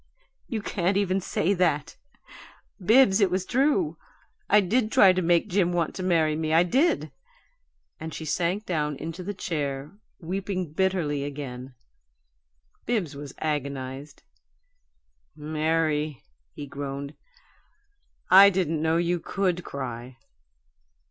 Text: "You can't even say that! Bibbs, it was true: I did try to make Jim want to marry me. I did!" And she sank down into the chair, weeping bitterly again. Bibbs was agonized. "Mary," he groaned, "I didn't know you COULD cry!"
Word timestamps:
"You 0.47 0.63
can't 0.63 0.97
even 0.97 1.19
say 1.21 1.53
that! 1.53 1.95
Bibbs, 2.83 3.21
it 3.21 3.29
was 3.29 3.45
true: 3.45 3.99
I 4.49 4.59
did 4.59 4.91
try 4.91 5.13
to 5.13 5.21
make 5.21 5.47
Jim 5.47 5.71
want 5.73 5.93
to 5.93 6.01
marry 6.01 6.35
me. 6.35 6.55
I 6.55 6.63
did!" 6.63 7.11
And 7.99 8.11
she 8.11 8.25
sank 8.25 8.65
down 8.65 8.95
into 8.95 9.21
the 9.23 9.35
chair, 9.35 9.91
weeping 10.19 10.73
bitterly 10.73 11.23
again. 11.23 11.75
Bibbs 12.87 13.13
was 13.15 13.35
agonized. 13.37 14.23
"Mary," 15.35 16.25
he 16.55 16.65
groaned, 16.65 17.13
"I 18.31 18.49
didn't 18.49 18.81
know 18.81 18.97
you 18.97 19.19
COULD 19.19 19.63
cry!" 19.63 20.17